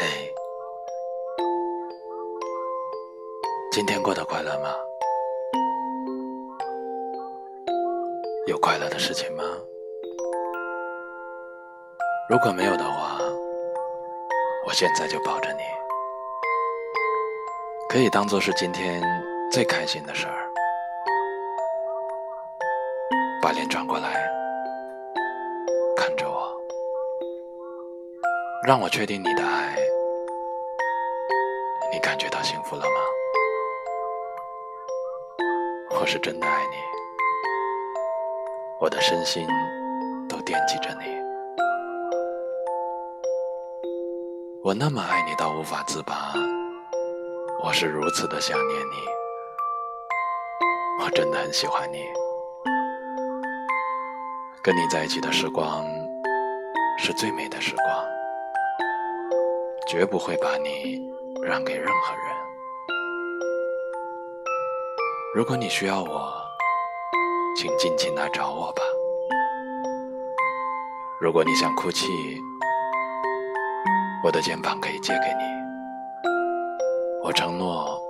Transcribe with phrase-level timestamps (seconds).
[0.00, 0.06] 嘿
[3.70, 4.74] 今天过得快乐吗？
[8.46, 9.44] 有快乐的事情吗？
[12.30, 13.18] 如果没有的话
[14.66, 15.62] 我现在就抱着你
[17.90, 19.02] 可以当做是今天
[19.52, 20.50] 最开心的事儿。
[23.42, 24.26] 把脸转过来
[25.94, 26.58] 看着我
[28.66, 29.76] 让我确定你的爱
[31.92, 32.90] 你感觉到幸福了吗？
[36.00, 36.76] 我是真的爱你，
[38.80, 39.44] 我的身心
[40.28, 41.20] 都惦记着你。
[44.62, 46.32] 我那么爱你到无法自拔，
[47.64, 48.96] 我是如此的想念你，
[51.04, 52.04] 我真的很喜欢你。
[54.62, 55.84] 跟你在一起的时光
[56.98, 58.06] 是最美的时光，
[59.88, 61.10] 绝不会把你
[61.42, 62.24] 让给任何人。
[65.34, 66.32] 如果你需要我，
[67.56, 68.82] 请尽情来找我吧。
[71.20, 72.06] 如果你想哭泣，
[74.24, 75.44] 我的肩膀可以借给你。
[77.22, 78.00] 我承诺，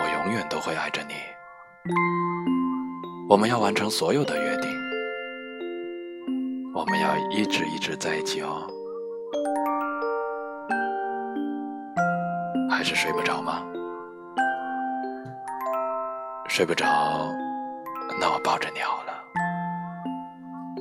[0.00, 1.14] 我永远都会爱着你。
[3.28, 4.70] 我们要完成所有的约定。
[6.74, 8.66] 我们要一直一直在一起哦。
[12.82, 13.62] 还是睡不着吗？
[16.48, 16.84] 睡不着，
[18.20, 19.12] 那我抱着你好了。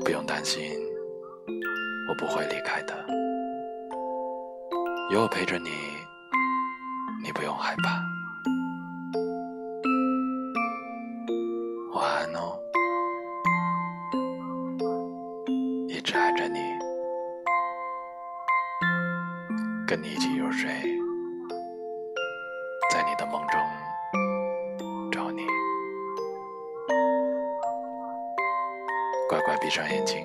[0.03, 0.63] 不用担心，
[2.09, 3.05] 我不会离开的。
[5.11, 5.69] 有我陪着你，
[7.23, 8.01] 你不用害怕。
[11.93, 12.57] 晚安哦。
[15.87, 16.57] 一直爱着你，
[19.87, 20.71] 跟你一起入睡，
[23.01, 23.59] 在你的梦中
[25.11, 25.43] 找你。
[29.27, 30.23] 乖乖闭上眼睛，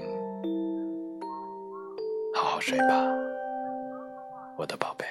[2.35, 2.87] 好好睡吧，
[4.57, 5.07] 我的宝贝。